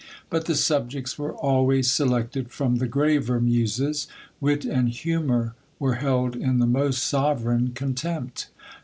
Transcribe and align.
But 0.31 0.45
the 0.47 0.55
subjects 0.55 1.19
were 1.19 1.35
always 1.35 1.87
selected 1.91 2.49
from 2.49 2.77
the 2.77 2.87
graver 2.87 3.39
muses; 3.39 4.07
wit 4.39 4.65
and 4.65 4.89
humour 4.89 5.53
were 5.77 5.93
held 6.01 6.35
in 6.35 6.57
the 6.57 6.65
most 6.65 7.03
sovereign 7.05 7.69
contempt. 7.75 8.47